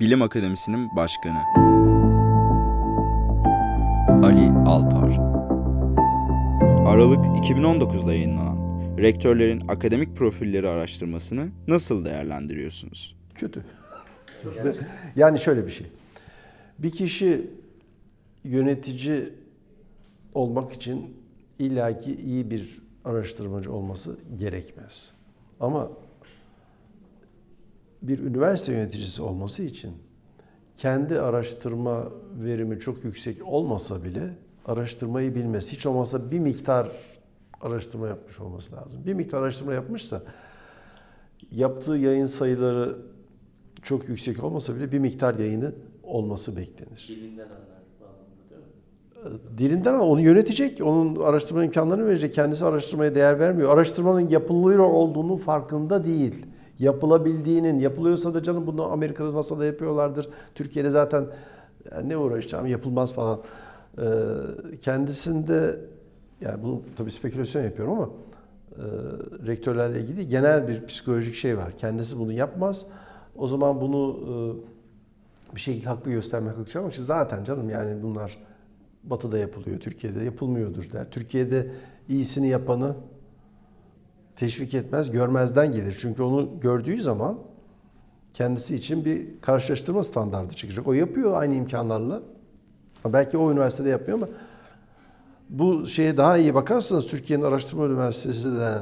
[0.00, 1.38] Bilim Akademisi'nin başkanı.
[4.26, 5.16] Ali Alpar.
[6.86, 8.56] Aralık 2019'da yayınlanan
[8.98, 13.16] Rektörlerin Akademik Profilleri araştırmasını nasıl değerlendiriyorsunuz?
[13.34, 13.64] Kötü.
[15.16, 15.86] Yani şöyle bir şey.
[16.78, 17.50] Bir kişi
[18.44, 19.32] yönetici
[20.34, 21.16] olmak için
[21.58, 25.10] illaki iyi bir araştırmacı olması gerekmez.
[25.60, 25.90] Ama
[28.08, 29.92] bir üniversite yöneticisi olması için
[30.76, 32.08] kendi araştırma
[32.44, 34.34] verimi çok yüksek olmasa bile
[34.66, 36.88] araştırmayı bilmesi, hiç olmazsa bir miktar
[37.60, 39.00] araştırma yapmış olması lazım.
[39.06, 40.22] Bir miktar araştırma yapmışsa
[41.50, 42.96] yaptığı yayın sayıları
[43.82, 47.06] çok yüksek olmasa bile bir miktar yayını olması beklenir.
[47.08, 49.58] Dilinden anlar mi?
[49.58, 52.34] Dilinden ama onu yönetecek, onun araştırma imkanlarını verecek.
[52.34, 53.74] Kendisi araştırmaya değer vermiyor.
[53.74, 56.46] Araştırmanın yapılıyor olduğunun farkında değil.
[56.78, 60.28] Yapılabildiğinin, yapılıyorsa da canım bunu Amerika'da NASA'da yapıyorlardır.
[60.54, 61.26] Türkiye'de zaten
[61.92, 63.40] ya ne uğraşacağım yapılmaz falan.
[63.98, 64.02] Ee,
[64.80, 65.80] kendisinde
[66.40, 68.10] yani bunu tabii spekülasyon yapıyorum ama
[68.76, 68.84] e,
[69.46, 71.76] rektörlerle ilgili genel bir psikolojik şey var.
[71.76, 72.86] Kendisi bunu yapmaz.
[73.36, 74.18] O zaman bunu
[75.52, 78.38] e, bir şekilde haklı göstermek, haklı için zaten canım yani bunlar
[79.04, 81.10] Batı'da yapılıyor, Türkiye'de yapılmıyordur der.
[81.10, 81.72] Türkiye'de
[82.08, 82.94] iyisini yapanı
[84.36, 85.96] teşvik etmez, görmezden gelir.
[85.98, 87.38] Çünkü onu gördüğü zaman
[88.34, 90.86] kendisi için bir karşılaştırma standardı çıkacak.
[90.86, 92.22] O yapıyor aynı imkanlarla.
[93.04, 94.28] Belki o üniversitede yapmıyor ama
[95.48, 98.78] bu şeye daha iyi bakarsanız Türkiye'nin araştırma üniversitesi de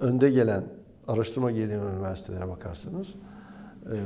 [0.00, 0.64] önde gelen
[1.08, 3.14] araştırma gelen üniversitelere bakarsanız
[3.86, 3.96] e,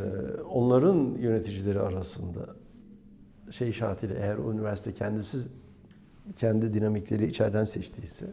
[0.43, 2.41] onların yöneticileri arasında
[3.51, 5.39] şey işaretiyle eğer o üniversite kendisi
[6.37, 8.27] kendi dinamikleri içeriden seçtiyse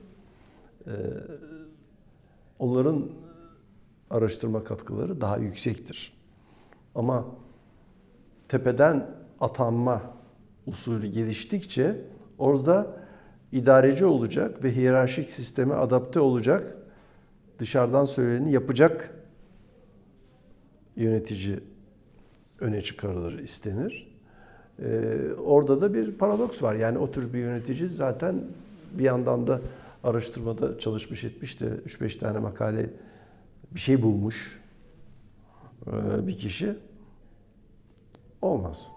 [0.88, 0.94] e,
[2.59, 3.09] onların
[4.09, 6.14] araştırma katkıları daha yüksektir.
[6.95, 7.25] Ama
[8.47, 9.08] tepeden
[9.39, 10.02] atanma
[10.66, 12.02] usulü geliştikçe
[12.38, 12.97] orada
[13.52, 16.77] idareci olacak ve hiyerarşik sisteme adapte olacak,
[17.59, 19.15] dışarıdan söyleneni yapacak
[20.95, 21.59] yönetici
[22.59, 24.13] öne çıkarılır, istenir.
[24.80, 26.76] Ee, orada da bir paradoks var.
[26.76, 28.44] Yani o tür bir yönetici zaten
[28.92, 29.61] bir yandan da
[30.04, 32.89] araştırmada çalışmış etmiş de 3-5 tane makale
[33.72, 34.60] bir şey bulmuş
[35.88, 36.76] ee, bir kişi
[38.42, 38.92] olmaz.